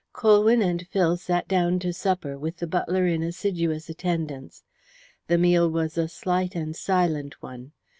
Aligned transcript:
Colwyn 0.13 0.63
and 0.63 0.87
Phil 0.87 1.15
sat 1.15 1.47
down 1.47 1.77
to 1.77 1.93
supper, 1.93 2.35
with 2.35 2.57
the 2.57 2.65
butler 2.65 3.05
in 3.05 3.21
assiduous 3.21 3.87
attendance. 3.87 4.63
The 5.27 5.37
meal 5.37 5.69
was 5.69 5.95
a 5.95 6.07
slight 6.07 6.55
and 6.55 6.75
silent 6.75 7.43
one. 7.43 7.71